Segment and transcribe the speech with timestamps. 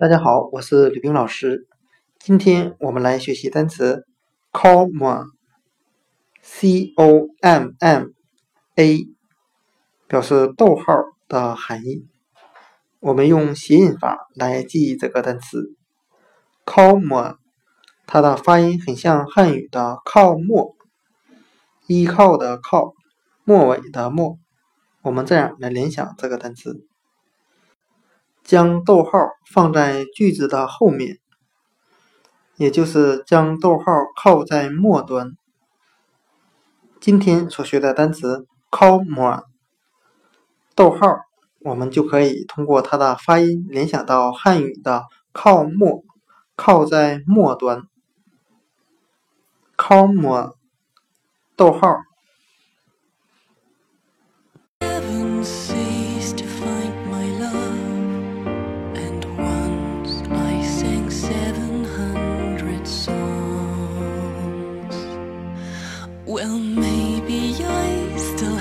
[0.00, 1.66] 大家好，我是吕冰老师。
[2.20, 4.06] 今天我们来学习单词
[4.52, 5.32] comma，c
[6.94, 8.04] o m m
[8.76, 9.08] a，
[10.06, 10.84] 表示逗号
[11.26, 12.06] 的含义。
[13.00, 15.74] 我们用谐音法来记忆这个单词
[16.64, 17.34] comma，
[18.06, 20.76] 它的发音很像汉语的靠末，
[21.88, 22.94] 依靠的靠，
[23.42, 24.38] 末尾的末。
[25.02, 26.86] 我们这样来联想这个单词。
[28.48, 29.10] 将逗号
[29.44, 31.18] 放在句子的后面，
[32.56, 33.84] 也就是将逗号
[34.16, 35.36] 靠在末端。
[36.98, 39.42] 今天所学的单词 comma，
[40.74, 41.18] 逗号，
[41.58, 46.02] 我们就可以通过它的发音联想到汉语的靠末，
[46.56, 47.82] 靠在末端。
[49.76, 50.54] comma，
[51.54, 51.98] 逗号。
[66.28, 68.57] Well, maybe I still